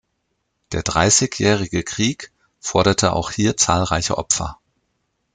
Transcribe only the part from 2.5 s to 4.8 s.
forderte auch hier zahlreiche Opfer.